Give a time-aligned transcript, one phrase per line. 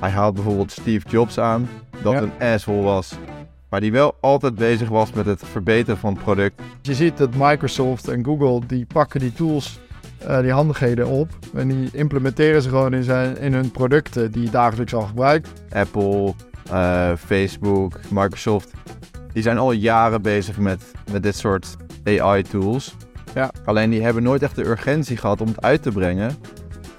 [0.00, 1.68] Hij haalt bijvoorbeeld Steve Jobs aan,
[2.02, 2.20] dat Ja.
[2.22, 3.12] een asshole was.
[3.68, 6.60] Maar die wel altijd bezig was met het verbeteren van het product.
[6.82, 9.78] Je ziet dat Microsoft en Google die pakken die tools,
[10.18, 11.28] eh, die handigheden op.
[11.54, 15.48] En die implementeren ze gewoon in, zijn, in hun producten die je dagelijks al gebruikt.
[15.72, 16.34] Apple,
[16.70, 18.70] eh, Facebook, Microsoft.
[19.32, 22.96] Die zijn al jaren bezig met, met dit soort AI-tools.
[23.34, 23.50] Ja.
[23.64, 26.36] Alleen die hebben nooit echt de urgentie gehad om het uit te brengen.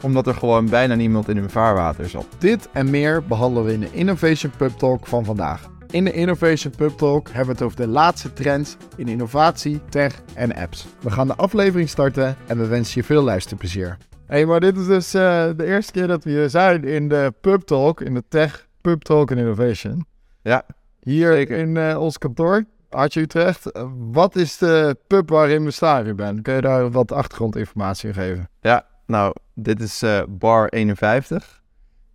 [0.02, 2.26] Omdat er gewoon bijna niemand in hun vaarwater zat.
[2.38, 5.68] Dit en meer behandelen we in de Innovation Pub Talk van vandaag.
[5.92, 10.22] In de Innovation Pub Talk hebben we het over de laatste trends in innovatie, tech
[10.34, 10.88] en apps.
[11.02, 13.98] We gaan de aflevering starten en we wensen je veel luisterplezier.
[14.26, 17.34] hey, maar dit is dus eh, de eerste keer dat we hier zijn in de
[17.42, 20.06] Pub Talk, in de Tech Pub Talk en Innovation.
[20.42, 20.66] Ja,
[21.00, 21.58] Hier zeker.
[21.58, 23.72] in eh, ons kantoor, Hartje Utrecht.
[24.12, 26.42] Wat is de pub waarin we staan, Ruben?
[26.42, 28.50] Kun je daar wat achtergrondinformatie in geven?
[28.62, 31.62] Ja, nou, dit is eh, bar 51.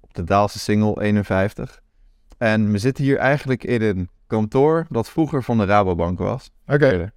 [0.01, 1.81] Op de Daalse single 51.
[2.39, 6.51] En we zitten hier eigenlijk in een kantoor dat vroeger van de Rabobank was.
[6.67, 7.13] Oké,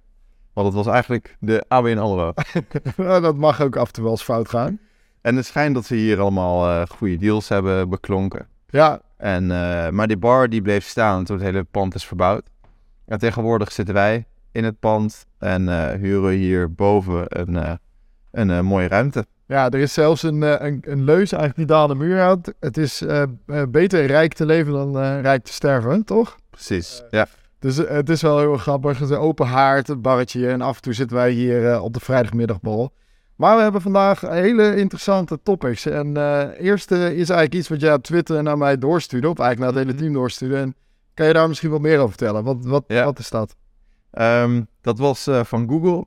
[0.52, 2.32] Want het was eigenlijk de ABN AMRO.
[2.96, 4.80] Nou, dat mag ook af en toe wel eens fout gaan.
[5.20, 8.48] en het schijnt dat ze hier allemaal eh, goede deals hebben beklonken.
[8.66, 12.50] Ja, En, eh, maar die bar die bleef staan toen het hele pand is verbouwd.
[13.06, 17.78] En tegenwoordig zitten wij in het pand en huren hier boven een,
[18.30, 19.26] een mooie ruimte.
[19.48, 22.20] Ja, er is zelfs een, eh, een, een leus eigenlijk die daar aan de muur
[22.20, 22.52] hangt.
[22.60, 26.36] Het is eh, eh, beter rijk te leven dan eh, rijk te sterven, toch?
[26.50, 27.26] Precies, ja.
[27.58, 28.98] Dus het is wel heel grappig.
[28.98, 30.48] Het is een open haard, een barretje.
[30.48, 32.92] En af en toe zitten wij hier eh, op de vrijdagmiddagborrel.
[33.36, 35.86] Maar we hebben vandaag hele interessante topics.
[35.86, 39.28] En eh eerste is eigenlijk iets wat jij op Twitter naar mij doorstuurde.
[39.28, 40.56] Of eigenlijk naar het hele team doorstuurde.
[40.56, 40.74] En
[41.14, 42.44] kan je daar misschien wat meer over vertellen?
[42.44, 43.04] Wat, wat, Ja.
[43.04, 43.54] wat is dat?
[44.10, 46.04] Ehm, dat was eh, van Google.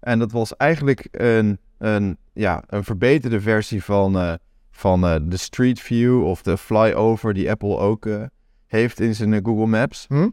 [0.00, 4.32] En dat was eigenlijk een, een, ja, een verbeterde versie van, eh,
[4.70, 8.22] van eh, de Street View of de Flyover die Apple ook eh,
[8.66, 10.06] heeft in zijn Google Maps.
[10.08, 10.28] Hm?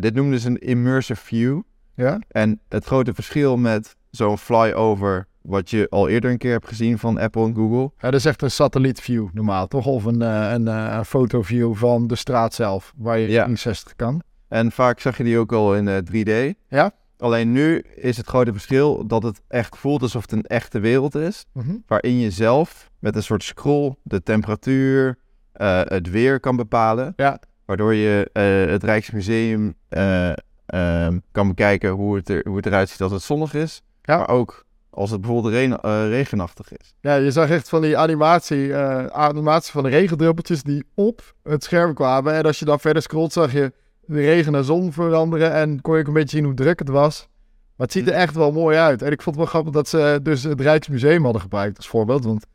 [0.00, 1.60] Dit noemden ze een Immersive View.
[1.94, 2.18] Ja?
[2.28, 6.98] En het grote verschil met zo'n flyover, wat je al eerder een keer hebt gezien
[6.98, 7.90] van Apple en Google.
[7.98, 9.86] Ja, dat is echt een satellietview normaal, toch?
[9.86, 13.44] Of een, een, fotoview van de straat zelf, waar je Ja.
[13.44, 14.22] 63 kan.
[14.48, 16.58] En vaak zag je die ook al in eh, 3D.
[16.68, 16.92] Ja.
[17.18, 21.14] Alleen nu is het grote verschil dat het echt voelt alsof het een echte wereld
[21.14, 21.44] is.
[21.86, 25.18] waarin je zelf met een soort scroll de temperatuur,
[25.52, 27.12] eh, het weer kan bepalen.
[27.16, 27.40] Ja.
[27.64, 30.32] Waardoor je eh, het Rijksmuseum eh,
[30.66, 33.82] ehm, kan bekijken hoe het, er, hoe het eruit ziet als het zonnig is.
[34.02, 34.16] Ja.
[34.16, 36.94] Maar ook als het bijvoorbeeld regen, regenachtig is.
[37.00, 38.76] Ja, je zag echt van die animatie,
[39.12, 42.34] animatie van de regendruppeltjes die op het scherm kwamen.
[42.34, 43.72] En als je dan verder scrolt, zag je
[44.06, 45.52] regen naar zon veranderen.
[45.52, 47.28] En kon je ook een beetje zien hoe druk het was.
[47.76, 49.02] Maar het ziet er echt wel mooi uit.
[49.02, 52.24] En ik vond het wel grappig dat ze dus het Rijksmuseum hadden gebruikt als voorbeeld.
[52.24, 52.46] Want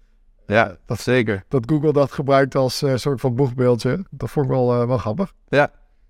[0.48, 1.44] Ja, dat zeker.
[1.48, 4.06] dat Google dat gebruikt als eh, soort van boegbeeldje.
[4.10, 5.34] Dat vond ik wel, eh, wel grappig.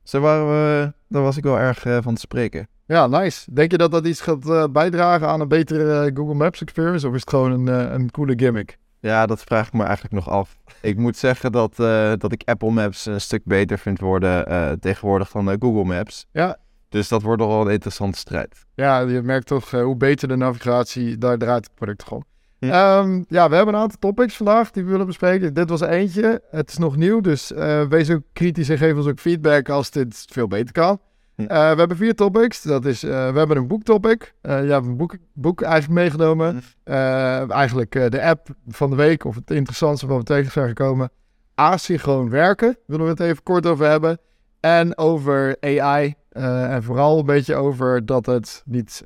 [0.04, 2.68] Zo waren we, daar was ik wel erg eh, van te spreken.
[2.86, 3.54] Ja, nice.
[3.54, 7.08] Denk je dat dat iets gaat bijdragen aan een betere Google Maps experience?
[7.08, 8.78] Of is het gewoon een, een coole gimmick?
[9.02, 10.58] Ja, dat vraag ik me eigenlijk nog af.
[10.82, 14.72] Ik moet zeggen dat, eh, dat ik Apple Maps een stuk beter vind worden eh,
[14.72, 16.28] tegenwoordig dan eh, Google Maps.
[16.32, 16.58] Ja.
[16.90, 18.66] Dus dat wordt nog wel een interessante strijd.
[18.76, 22.24] Ja, je merkt toch hoe beter de navigatie, daar draait het product gewoon.
[22.60, 22.66] Hm.
[22.66, 25.54] Ehm, ja, we hebben een aantal topics vandaag die we willen bespreken.
[25.54, 26.42] Dit was eentje.
[26.52, 27.52] Het is nog nieuw, dus
[27.90, 31.00] wees ook kritisch en geef ons ook feedback als dit veel beter kan.
[31.46, 31.52] Hm.
[31.52, 32.62] Eh, we hebben vier topics.
[32.62, 34.34] Dat is, eh, we hebben een boektopic.
[34.42, 36.64] Eh jij hebt een boek, boek eigenlijk meegenomen.
[36.84, 37.52] Hm.
[37.52, 41.12] Eigenlijk de app van de week, of het interessantste wat we tegen zijn gekomen.
[41.56, 44.20] Asynchroon werken, willen we het even kort over hebben.
[44.60, 46.16] En over AI.
[46.30, 49.04] en vooral een beetje over dat het niet...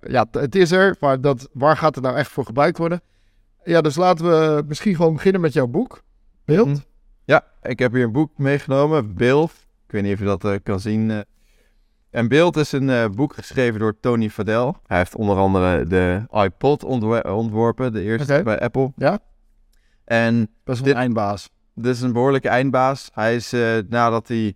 [0.00, 3.00] ja, het is er, maar dat, waar gaat het nou echt voor gebruikt worden?
[3.64, 6.02] Ja, dus laten we misschien gewoon beginnen met jouw boek.
[6.44, 6.68] Beeld?
[6.68, 6.76] Hm.
[7.24, 9.50] Ja, ik heb hier een boek meegenomen, Beeld.
[9.86, 11.24] Ik weet niet of je dat kan zien.
[12.10, 14.72] En Beeld is een eh, boek geschreven door Tony Fadell.
[14.86, 16.84] Hij heeft onder andere de iPod
[17.24, 18.92] ontworpen, de eerste bij Apple.
[18.96, 19.18] Ja.
[20.04, 21.50] En Best wel een eindbaas.
[21.74, 23.10] dit is een behoorlijke eindbaas.
[23.12, 24.54] Hij is, eh, nadat hij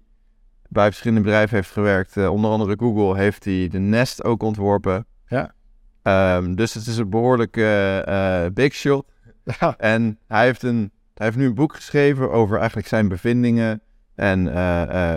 [0.69, 5.07] bij verschillende bedrijven heeft gewerkt, eh, onder andere Google, heeft hij de Nest ook ontworpen.
[5.27, 5.55] Ja.
[6.03, 9.07] Ehm, dus het is een behoorlijke eh, big shot.
[9.61, 13.83] Ja, En hij heeft, een, hij heeft nu een boek geschreven over eigenlijk zijn bevindingen
[14.15, 14.55] en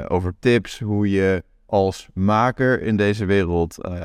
[0.09, 1.43] over tips hoe je
[1.73, 4.03] als maker in deze wereld eh,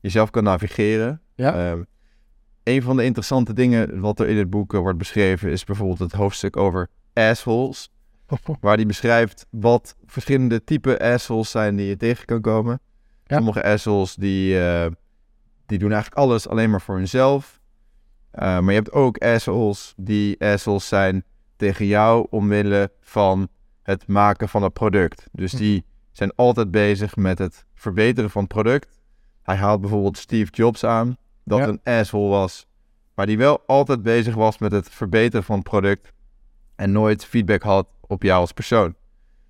[0.00, 1.20] jezelf kan navigeren.
[1.34, 1.54] Ja.
[1.54, 1.82] Ehm,
[2.62, 5.98] een van de interessante dingen wat er in het boek eh, wordt beschreven is bijvoorbeeld
[5.98, 7.90] het hoofdstuk over assholes.
[8.60, 12.80] Waar hij beschrijft wat verschillende type assholes zijn die je tegen kan komen.
[13.24, 13.36] Ja.
[13.36, 14.86] Sommige assholes die, eh,
[15.66, 17.60] die doen eigenlijk alles alleen maar voor hunzelf.
[18.34, 21.24] Uh, maar je hebt ook assholes die assholes zijn
[21.56, 23.48] tegen jou omwille van
[23.82, 25.28] het maken van het product.
[25.32, 25.58] Dus Hm.
[25.58, 25.84] die
[26.18, 28.98] zijn altijd bezig met het verbeteren van het product.
[29.42, 31.66] Hij haalt bijvoorbeeld Steve Jobs aan, dat Ja.
[31.66, 32.66] een asshole was,
[33.14, 36.12] maar die wel altijd bezig was met het verbeteren van het product
[36.76, 38.94] en nooit feedback had op jou als persoon.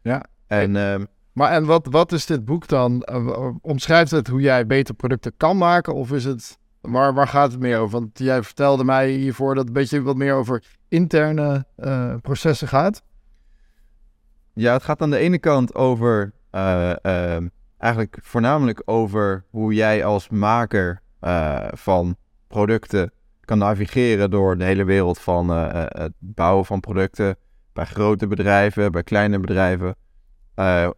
[0.03, 0.25] Ja.
[0.47, 3.03] En ehm, Maar en wat, wat is dit boek dan?
[3.03, 5.95] Eh, omschrijft het hoe jij beter producten kan maken?
[5.95, 6.59] Of is het...
[6.81, 7.99] Waar, waar gaat het meer over?
[8.01, 12.69] Want jij vertelde mij hiervoor dat het een beetje wat meer over interne eh, processen
[12.69, 13.03] gaat.
[14.55, 17.49] Ja, het gaat aan de ene kant over, eh, ehm,
[17.79, 22.17] eigenlijk voornamelijk over hoe jij als maker eh, van
[22.47, 27.37] producten kan navigeren door de hele wereld van eh, het bouwen van producten
[27.73, 29.95] bij grote bedrijven, bij kleine bedrijven.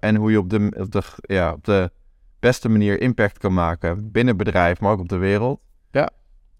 [0.00, 1.91] En hoe je op de, op, de, ja, op de
[2.38, 5.61] beste manier impact kan maken binnen bedrijf, maar ook op de wereld.
[5.91, 6.11] Ja.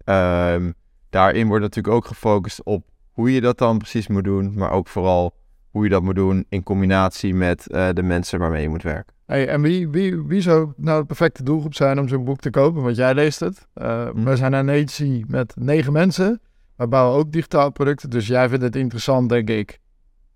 [0.05, 0.73] Ehm,
[1.11, 4.89] daarin wordt natuurlijk ook gefocust op hoe je dat dan precies moet doen, maar ook
[4.89, 5.35] vooral
[5.70, 9.14] hoe je dat moet doen in combinatie met eh, de mensen waarmee je moet werken.
[9.26, 12.50] Hey, en wie, wie, wie zou nou de perfecte doelgroep zijn om zo'n boek te
[12.50, 12.82] kopen?
[12.82, 13.67] Want jij leest het.
[13.75, 14.25] Eh, Hm.
[14.25, 16.40] We zijn een agency met negen mensen.
[16.76, 18.11] We bouwen ook digitale producten.
[18.11, 19.78] Dus jij vindt het interessant, denk ik,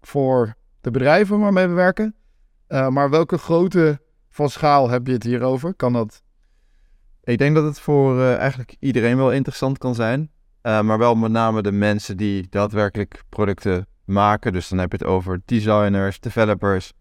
[0.00, 2.14] voor de bedrijven waarmee we werken.
[2.66, 5.74] Eh, maar welke grootte van schaal heb je het hierover?
[5.74, 6.22] Kan dat?
[7.22, 10.30] Ik denk dat het voor eigenlijk iedereen wel interessant kan zijn.
[10.62, 14.52] maar wel met name de mensen die daadwerkelijk producten maken.
[14.52, 16.92] Dus dan heb je het over designers, developers,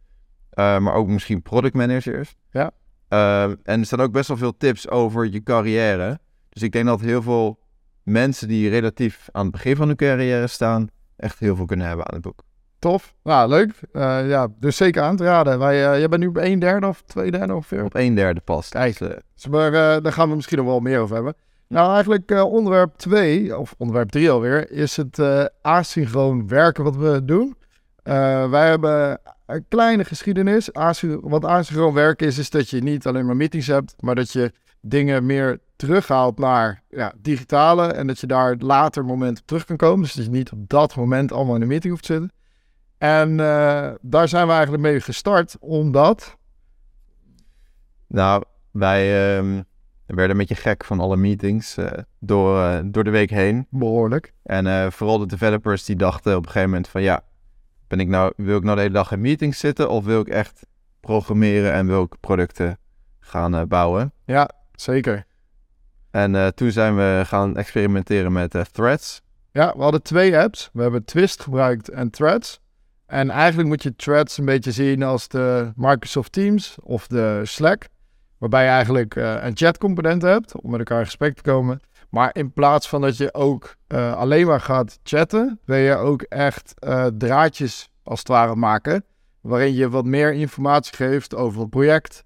[0.50, 2.36] eh, maar ook misschien product managers.
[2.52, 2.72] Ja.
[3.08, 6.20] Eh, en er staan ook best wel veel tips over je carrière.
[6.50, 7.60] Dus ik denk dat heel veel
[8.04, 12.08] mensen die relatief aan het begin van hun carrière staan, echt heel veel kunnen hebben
[12.08, 12.44] aan het boek.
[12.84, 13.16] Tof.
[13.24, 13.72] Nou, leuk.
[13.92, 15.60] Eh, ja, dus zeker aan te raden.
[15.60, 17.84] Wij, eh, jij bent nu op een derde of twee derde ongeveer.
[17.84, 18.72] Op een derde past.
[18.72, 18.98] Kijk.
[18.98, 21.36] Dus, Dus maar, eh, daar gaan we misschien nog wel meer over hebben.
[21.74, 26.96] Nou, eigenlijk eh, onderwerp 2, of onderwerp 3 alweer, is het eh, asynchroon werken wat
[26.96, 27.56] we doen.
[28.04, 30.70] Eh, wij hebben een kleine geschiedenis.
[31.22, 34.52] Wat asynchroon werken is, is dat je niet alleen maar meetings hebt, maar dat je
[34.82, 39.78] dingen meer terughaalt naar ja, digitale en dat je daar later moment op terug kan
[39.78, 40.02] komen.
[40.02, 42.32] Dus dat je niet op dat moment allemaal in een meeting hoeft te zitten.
[42.98, 43.38] En
[44.02, 46.38] daar zijn we eigenlijk mee gestart, omdat...
[48.08, 49.44] Nou, wij
[50.14, 53.68] ehm, werden een beetje gek van alle meetings eh, door, eh, door de week heen.
[53.70, 54.34] Behoorlijk.
[54.44, 57.24] En eh, vooral de developers die dachten op een gegeven moment van ja,
[57.88, 60.28] ben ik nou, wil ik nou de hele dag in meetings zitten of wil ik
[60.28, 60.66] echt
[61.00, 62.78] programmeren en wil ik producten
[63.20, 64.14] gaan bouwen?
[64.26, 65.26] Ja, zeker.
[66.12, 69.22] En toen zijn we gaan experimenteren met threads.
[69.52, 70.70] Ja, we hadden twee apps.
[70.74, 72.60] We hebben Twist gebruikt en Threads.
[73.06, 77.88] En eigenlijk moet je Threads een beetje zien als de Microsoft Teams of de Slack.
[78.44, 81.80] Waarbij je eigenlijk eh, een chatcomponent hebt om met elkaar in gesprek te komen.
[82.10, 86.22] Maar in plaats van dat je ook eh, alleen maar gaat chatten, wil je ook
[86.22, 89.06] echt eh, draadjes als het ware maken.
[89.42, 92.24] Waarin je wat meer informatie geeft over het project.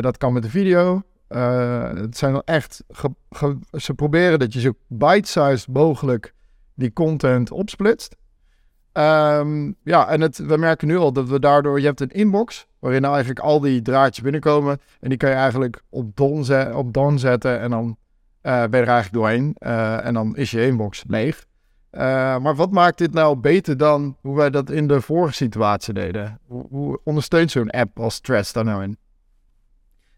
[0.00, 1.02] Dat kan met een video.
[1.28, 2.82] Het zijn dan echt.
[3.72, 6.34] ze proberen dat je zo bite-sized mogelijk
[6.74, 8.16] die content opsplitst.
[8.94, 12.66] Ehm, ja, en het, we merken nu al dat we daardoor, je hebt een inbox
[12.78, 14.80] waarin nou eigenlijk al die draadjes binnenkomen.
[15.00, 16.44] En die kan je eigenlijk op don,
[16.74, 17.96] op don zetten en dan
[18.40, 19.54] eh, ben je er eigenlijk doorheen.
[19.58, 21.46] Eh, en dan is je inbox leeg.
[21.90, 25.94] Eh, maar wat maakt dit nou beter dan hoe wij dat in de vorige situatie
[25.94, 26.38] deden?
[26.46, 28.96] Hoe, hoe ondersteunt zo'n app als Threads daar nou in?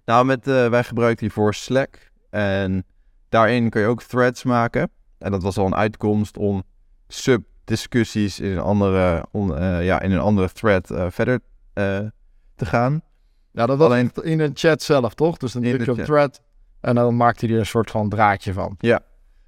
[0.04, 2.84] Nou, met, wij gebruikten hiervoor Slack en
[3.28, 4.90] daarin kun je ook threads maken.
[5.18, 6.62] En dat was al een uitkomst om
[7.70, 11.40] subdiscussies in een andere, on- eh, ja, in een andere thread eh, verder
[11.72, 11.98] eh,
[12.54, 13.00] te gaan.
[13.52, 15.36] Ja, dat was Alleen- in een chat zelf, toch?
[15.36, 16.40] Dus dan In druk je op thread
[16.80, 18.76] en dan maakte hij er een soort van draadje van.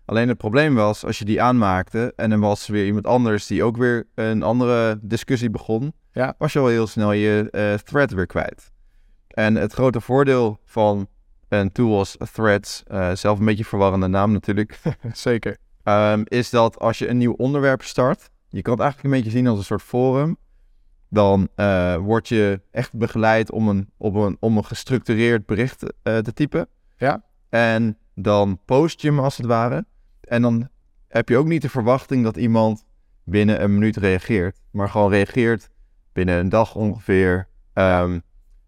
[0.04, 3.62] Alleen het probleem was, als je die aanmaakte en er was weer iemand anders die
[3.62, 6.34] ook weer een andere discussie begon, Ja.
[6.38, 8.72] was je al heel snel je thread weer kwijt.
[9.28, 11.08] En het grote voordeel van
[11.48, 12.82] een tool als Threads,
[13.12, 14.78] zelf een beetje verwarrende naam natuurlijk,
[15.12, 15.56] Zeker.
[15.88, 19.38] Ehm, is dat als je een nieuw onderwerp start, je kan het eigenlijk een beetje
[19.38, 20.36] zien als een soort forum,
[21.08, 26.18] dan eh, word je echt begeleid om een, op een, om een gestructureerd bericht eh,
[26.18, 26.68] te typen.
[26.96, 27.22] Ja.
[27.48, 29.84] En dan post je hem als het ware.
[30.20, 30.68] En dan
[31.08, 32.84] heb je ook niet de verwachting dat iemand
[33.24, 35.70] binnen een minuut reageert, maar gewoon reageert
[36.12, 38.18] binnen een dag ongeveer, ehm,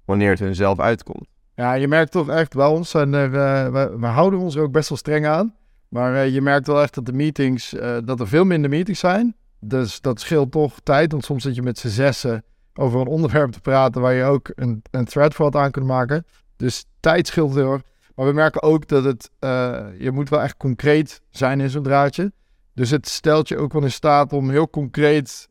[0.04, 1.28] wanneer het hun zelf uitkomt.
[1.54, 4.62] Ja, je merkt toch echt bij ons, en er, eh, we, we houden ons er
[4.62, 5.54] ook best wel streng aan.
[5.90, 9.00] Maar eh, je merkt wel echt dat de meetings, eh, dat er veel minder meetings
[9.00, 9.36] zijn.
[9.60, 12.44] Dus dat scheelt toch tijd, want soms zit je met z'n zessen
[12.74, 15.90] over een onderwerp te praten waar je ook een, een thread voor had aan kunnen
[15.90, 16.26] maken.
[16.56, 17.82] Dus tijd scheelt heel erg.
[18.14, 21.82] Maar we merken ook dat het, eh, je moet wel echt concreet zijn in zo'n
[21.82, 22.32] draadje.
[22.74, 25.48] Dus het stelt je ook wel in staat om heel concreet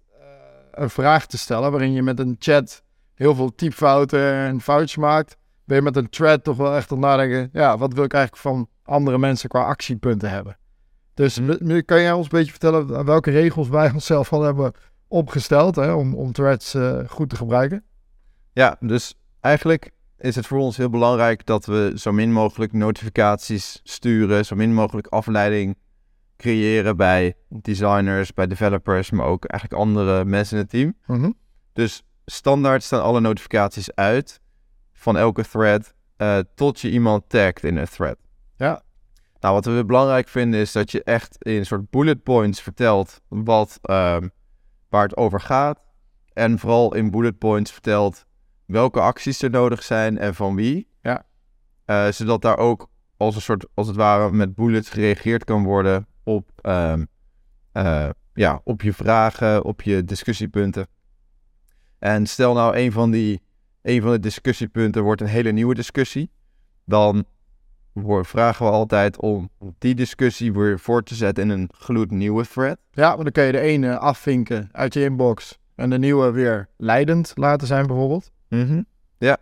[0.71, 5.37] een vraag te stellen waarin je met een chat heel veel typfouten en foutjes maakt,
[5.65, 8.43] ben je met een thread toch wel echt aan nadenken, ja, wat wil ik eigenlijk
[8.43, 10.57] van andere mensen qua actiepunten hebben.
[11.13, 11.43] Dus Hm.
[11.45, 14.71] m- m- kan jij ons een beetje vertellen welke regels wij onszelf al hebben
[15.07, 17.83] opgesteld hè, om, om threads eh, goed te gebruiken?
[18.53, 23.79] Ja, dus eigenlijk is het voor ons heel belangrijk dat we zo min mogelijk notificaties
[23.83, 25.77] sturen, zo min mogelijk afleiding
[26.37, 30.95] creëren bij designers, bij developers, maar ook eigenlijk andere mensen in het team.
[31.05, 31.31] Mhm.
[31.73, 34.41] Dus standaard staan alle notificaties uit
[34.93, 38.17] van elke thread eh, tot je iemand tagt in een thread.
[38.59, 38.81] Ja.
[39.39, 43.21] Nou, wat we belangrijk vinden is dat je echt in een soort bullet points vertelt
[43.27, 44.27] wat, ehm,
[44.89, 45.85] waar het over gaat.
[46.33, 48.25] En vooral in bullet points vertelt
[48.65, 50.87] welke acties er nodig zijn en van wie.
[51.01, 51.25] Ja.
[51.85, 56.07] Eh, zodat daar ook als een soort, als het ware, met bullets gereageerd kan worden
[56.23, 57.05] op, ehm,
[57.71, 60.87] eh, ja, op je vragen, op je discussiepunten.
[61.99, 63.41] En stel nou een van die,
[63.81, 66.31] een van de discussiepunten wordt een hele nieuwe discussie,
[66.85, 67.25] dan
[68.21, 72.77] vragen we altijd om die discussie weer voor te zetten in een gloednieuwe thread.
[72.91, 76.67] Ja, want dan kun je de ene afvinken uit je inbox en de nieuwe weer
[76.77, 78.31] leidend laten zijn bijvoorbeeld.
[79.17, 79.37] Ja.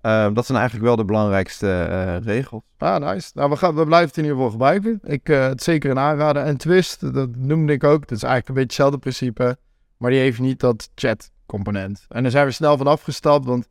[0.00, 2.62] Ehm, dat zijn eigenlijk wel de belangrijkste eh, regels.
[2.78, 3.30] Ah, nice.
[3.34, 5.00] Nou, we, gaan, we blijven het in ieder geval gebruiken.
[5.02, 6.42] Ik, eh, het zeker een aanrader.
[6.42, 8.00] En Twist, dat noemde ik ook.
[8.00, 9.56] Dat is eigenlijk een beetje hetzelfde principe.
[9.96, 12.06] Maar die heeft niet dat chat component.
[12.08, 13.68] En daar zijn we snel van afgestapt, want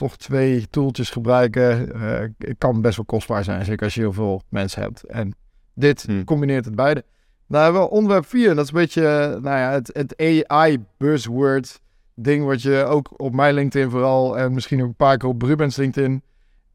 [0.00, 3.64] toch twee tooltjes gebruiken eh, kan best wel kostbaar zijn.
[3.64, 5.04] Zeker als je heel veel mensen hebt.
[5.04, 5.34] En
[5.74, 6.24] dit Hmm.
[6.24, 7.04] combineert het beide.
[7.46, 8.54] Nou, wel onderwerp 4.
[8.54, 10.16] Dat is een beetje eh, nou ja, het, het
[10.48, 11.80] AI-buzzword
[12.14, 15.42] ding wat je ook op mijn LinkedIn vooral en misschien ook een paar keer op
[15.42, 16.22] Rubens LinkedIn.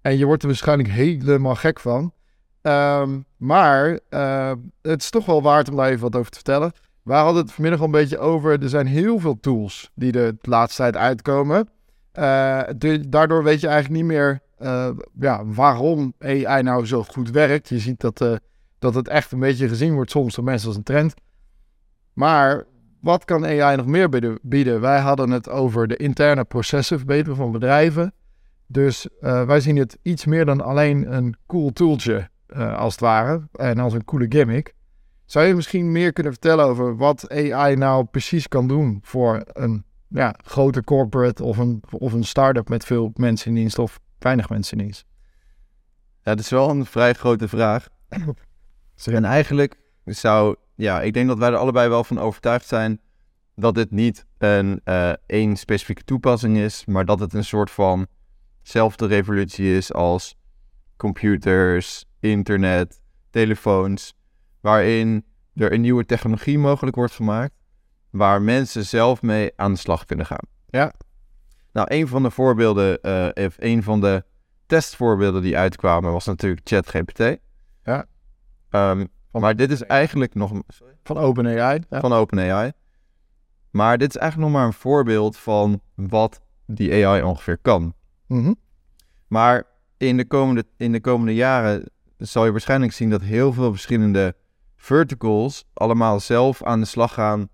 [0.02, 2.14] En je wordt er waarschijnlijk helemaal gek van.
[2.62, 4.52] Ehm, maar eh,
[4.82, 6.72] het is toch wel waard om daar even wat over te vertellen.
[7.04, 8.62] We hadden het vanmiddag al een beetje over.
[8.62, 11.70] Er zijn heel veel tools die de laatste tijd uitkomen.
[12.16, 12.62] Eh,
[13.08, 17.70] daardoor weet je eigenlijk niet meer eh, ja, waarom AI nou zo goed werkt.
[17.70, 18.36] Je ziet dat, eh,
[18.80, 21.14] dat het echt een beetje gezien wordt soms door mensen als een trend.
[22.14, 22.64] Maar
[23.02, 24.10] wat kan AI nog meer
[24.42, 24.82] bieden-?
[24.82, 28.14] Wij hadden het over de interne processen verbeteren van bedrijven.
[28.68, 32.30] Dus wij zien het iets meer dan alleen een cool tooltje,
[32.76, 33.48] als het ware.
[33.52, 34.74] En als een coole gimmick.
[35.26, 39.86] Zou je misschien meer kunnen vertellen over wat AI nou precies kan doen voor een
[40.08, 44.50] ja, grote corporate of een, of een start-up met veel mensen in dienst of weinig
[44.50, 45.06] mensen in dienst?
[46.22, 47.88] Ja, dat is wel een vrij grote vraag.
[49.06, 53.00] En eigenlijk zou, ja, ik denk dat wij er allebei wel van overtuigd zijn
[53.56, 58.08] dat dit niet een eh, één specifieke toepassing is, maar dat het een soort van
[58.62, 60.36] zelfde revolutie is als
[60.98, 64.14] computers, internet, telefoons,
[64.62, 67.54] waarin er een nieuwe technologie mogelijk wordt gemaakt,
[68.16, 70.48] waar mensen zelf mee aan de slag kunnen gaan.
[70.70, 70.94] Ja.
[71.72, 74.24] Nou, een van de voorbeelden, eh, of een van de
[74.66, 77.38] testvoorbeelden die uitkwamen, was natuurlijk ChatGPT.
[77.84, 78.06] Ja.
[78.70, 80.52] Ehm, maar dit is eigenlijk nog
[81.04, 81.80] Van OpenAI.
[81.90, 82.00] Ja.
[82.00, 82.72] van OpenAI.
[83.72, 87.94] Maar dit is eigenlijk nog maar een voorbeeld van wat die AI ongeveer kan.
[88.28, 88.54] Mhm.
[89.28, 89.64] Maar
[89.98, 94.36] in de komende, in de komende jaren zal je waarschijnlijk zien dat heel veel verschillende
[94.76, 97.50] verticals allemaal zelf aan de slag gaan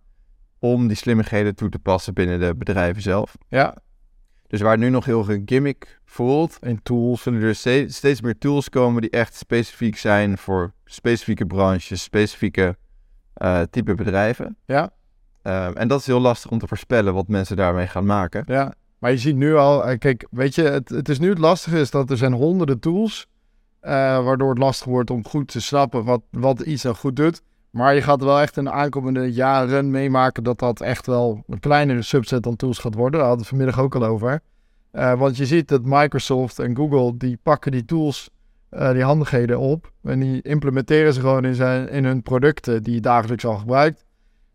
[0.61, 3.35] om die slimmigheden toe te passen binnen de bedrijven zelf.
[3.47, 3.77] ja,
[4.47, 7.21] Dus waar het nu nog heel gimmick voelt, en tools.
[7.21, 12.77] zullen er steeds, steeds meer tools komen die echt specifiek zijn voor specifieke branches, specifieke
[13.33, 14.57] eh, type bedrijven.
[14.65, 14.93] Ja.
[15.41, 18.43] Ehm, en dat is heel lastig om te voorspellen wat mensen daarmee gaan maken.
[18.47, 21.37] Ja, maar je ziet nu al, eh, kijk, weet je, het, het is nu het
[21.39, 23.27] lastige is dat er zijn honderden tools,
[23.79, 23.91] eh,
[24.23, 27.41] waardoor het lastig wordt om goed te snappen wat, wat iets nou goed doet.
[27.71, 31.59] Maar je gaat wel echt in de aankomende jaren meemaken dat dat echt wel een
[31.59, 33.19] kleinere subset aan tools gaat worden.
[33.19, 34.41] Daar hadden we vanmiddag ook al over.
[34.91, 38.29] Eh, want je ziet dat Microsoft en Google, die pakken die tools,
[38.69, 39.91] eh, die handigheden op.
[40.03, 44.05] En die implementeren ze gewoon in, zijn, in hun producten die je dagelijks al gebruikt.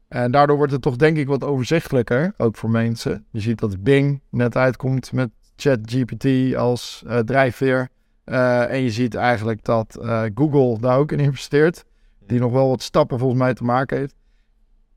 [0.08, 3.24] En daardoor wordt het toch denk ik wat overzichtelijker, ook voor mensen.
[3.30, 7.88] Je ziet dat Bing net uitkomt met ChatGPT als eh, drijfveer.
[8.24, 9.98] En je ziet eigenlijk dat
[10.34, 11.84] Google daar ook in investeert.
[12.26, 14.14] Die nog wel wat stappen volgens mij te maken heeft.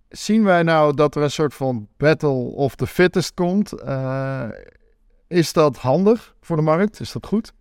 [0.10, 3.72] Zien wij nou dat er een soort van battle of the fittest komt?
[3.72, 4.50] Eh,
[5.28, 7.00] is dat handig voor de markt?
[7.00, 7.54] Is dat goed?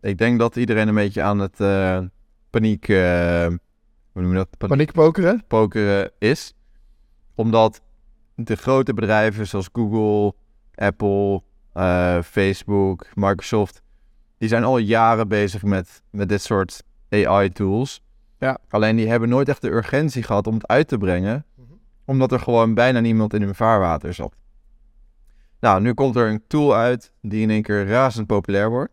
[0.00, 2.00] Ik denk dat iedereen een beetje aan het eh,
[2.50, 3.46] paniek, eh,
[4.12, 4.48] hoe noem je dat?
[4.58, 5.44] Paniek Paniekpokeren?
[5.46, 6.54] pokeren is.
[7.34, 7.80] Omdat
[8.34, 10.34] de grote bedrijven zoals Google,
[10.74, 11.42] Apple,
[12.22, 13.82] Facebook, Microsoft,
[14.38, 18.03] die zijn al jaren bezig met, met dit soort AI-tools.
[18.44, 18.58] Ja.
[18.68, 21.46] Alleen die hebben nooit echt de urgentie gehad om het uit te brengen,
[22.04, 24.36] Omdat er gewoon bijna niemand in hun vaarwater zat.
[25.60, 28.92] Nou, nu komt er een tool uit die in één keer razend populair wordt.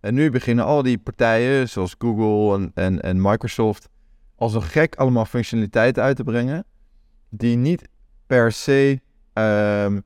[0.00, 3.88] En nu beginnen al die partijen, zoals Google en, en, en Microsoft,
[4.36, 6.64] als een gek allemaal functionaliteiten uit te brengen.
[7.28, 7.88] Die niet
[8.26, 9.00] per se
[9.32, 10.00] ehm,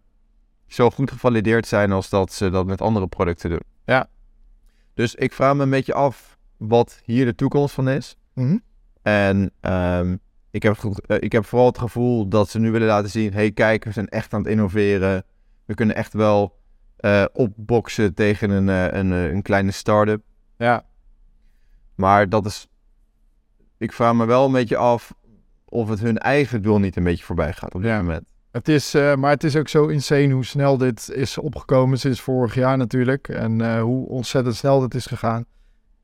[0.66, 3.62] zo goed gevalideerd zijn als dat ze dat met andere producten doen.
[3.84, 4.08] Ja.
[4.94, 8.16] Dus ik vraag me een beetje af wat hier de toekomst van is.
[8.34, 8.56] Mhm.
[9.08, 10.16] En ehm,
[10.50, 13.50] ik, heb, eh, ik heb vooral het gevoel dat ze nu willen laten zien: hey,
[13.52, 15.24] kijk, we zijn echt aan het innoveren.
[15.64, 16.56] We kunnen echt wel
[16.96, 20.22] eh, opboksen tegen een, eh, een, een kleine start-up.
[20.56, 20.84] Ja.
[21.94, 22.68] Maar dat is.
[23.78, 25.14] Ik vraag me wel een beetje af
[25.64, 27.96] of het hun eigen doel niet een beetje voorbij gaat op dit Ja.
[27.96, 28.32] moment.
[28.50, 32.54] Het is, maar het is ook zo insane hoe snel dit is opgekomen sinds vorig
[32.54, 33.28] jaar natuurlijk.
[33.28, 35.44] En hoe ontzettend snel dit is gegaan.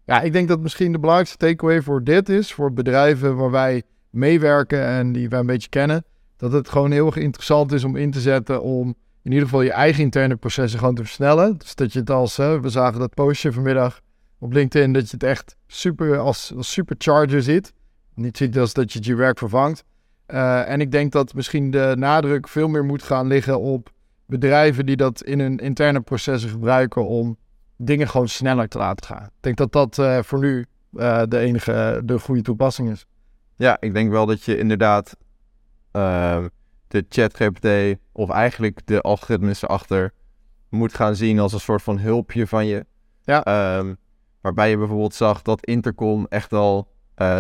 [0.07, 3.83] Ja, ik denk dat misschien de belangrijkste takeaway voor dit is, voor bedrijven waar wij
[4.11, 6.05] meewerken en die wij een beetje kennen,
[6.37, 9.63] dat het gewoon heel erg interessant is om in te zetten om in ieder geval
[9.63, 11.59] je eigen interne processen gewoon te versnellen.
[11.59, 14.01] Dus dat je het als, we zagen dat postje vanmiddag
[14.39, 17.73] op LinkedIn, dat je het echt super als, als supercharger ziet.
[18.15, 19.85] Niet ziet als dat je je werk vervangt.
[20.29, 23.91] Uh, en ik denk dat misschien de nadruk veel meer moet gaan liggen op
[24.27, 27.37] bedrijven die dat in hun interne processen gebruiken om
[27.85, 29.25] dingen gewoon sneller te laten gaan.
[29.25, 33.07] Ik denk dat dat uh, voor nu uh, de enige, de goede toepassing is.
[33.57, 35.17] Ja, ik denk wel dat je inderdaad
[35.93, 36.45] uh,
[36.89, 40.13] de ChatGPT of eigenlijk de algoritmes erachter
[40.69, 42.87] moet gaan zien als een soort van hulpje van je.
[43.23, 43.77] Ja.
[43.79, 43.97] Um,
[44.41, 46.93] waarbij je bijvoorbeeld zag dat Intercom echt al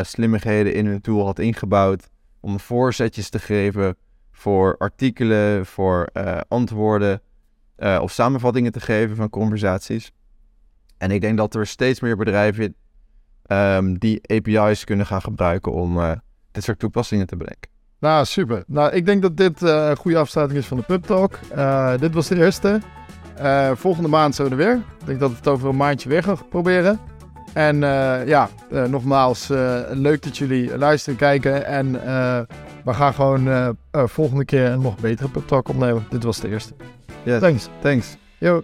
[0.02, 2.08] slimmigheden in hun tool had ingebouwd
[2.40, 3.96] om voorzetjes te geven
[4.30, 6.08] voor artikelen, voor
[6.48, 7.22] antwoorden
[8.00, 10.12] of samenvattingen te geven van conversaties.
[10.98, 12.74] En ik denk dat er steeds meer bedrijven
[13.46, 16.12] um, die API's kunnen gaan gebruiken om uh,
[16.50, 17.70] dit soort toepassingen te bedenken.
[17.98, 18.64] Nou, super.
[18.66, 21.38] Nou, ik denk dat dit uh, een goede afsluiting is van de Pub Talk.
[21.56, 22.80] Uh, dit was de eerste.
[23.74, 24.76] Volgende maand zijn we er weer.
[24.76, 27.00] Ik denk dat we het over een maandje weer gaan proberen.
[27.52, 27.78] En
[28.26, 28.48] ja,
[28.88, 29.48] nogmaals,
[29.90, 31.66] leuk dat jullie luisteren, kijken.
[31.66, 31.92] En
[32.85, 36.07] we gaan gewoon volgende keer een nog betere Pub Talk opnemen.
[36.11, 36.74] Dit was de eerste.
[37.22, 37.40] Yes.
[37.40, 37.68] Thanks.
[37.80, 38.16] Thanks.
[38.38, 38.62] Yo.